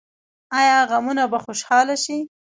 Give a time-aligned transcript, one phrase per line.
[0.57, 2.17] آیا غمونه به خوشحالي شي؟